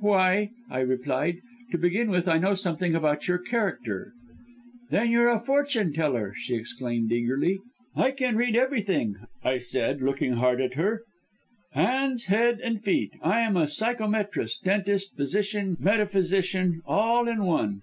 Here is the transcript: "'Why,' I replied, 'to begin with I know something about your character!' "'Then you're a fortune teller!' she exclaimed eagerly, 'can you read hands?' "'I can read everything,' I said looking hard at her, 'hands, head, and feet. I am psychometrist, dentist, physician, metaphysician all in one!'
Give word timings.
"'Why,' 0.00 0.50
I 0.68 0.80
replied, 0.80 1.38
'to 1.70 1.78
begin 1.78 2.10
with 2.10 2.28
I 2.28 2.36
know 2.36 2.52
something 2.52 2.94
about 2.94 3.26
your 3.26 3.38
character!' 3.38 4.12
"'Then 4.90 5.10
you're 5.10 5.30
a 5.30 5.40
fortune 5.40 5.94
teller!' 5.94 6.34
she 6.36 6.56
exclaimed 6.56 7.10
eagerly, 7.10 7.58
'can 7.96 7.98
you 8.02 8.02
read 8.02 8.06
hands?' 8.06 8.06
"'I 8.06 8.10
can 8.10 8.36
read 8.36 8.54
everything,' 8.56 9.16
I 9.42 9.56
said 9.56 10.02
looking 10.02 10.34
hard 10.34 10.60
at 10.60 10.74
her, 10.74 11.04
'hands, 11.72 12.26
head, 12.26 12.60
and 12.62 12.84
feet. 12.84 13.12
I 13.22 13.40
am 13.40 13.54
psychometrist, 13.66 14.62
dentist, 14.62 15.16
physician, 15.16 15.74
metaphysician 15.80 16.82
all 16.84 17.26
in 17.26 17.44
one!' 17.44 17.80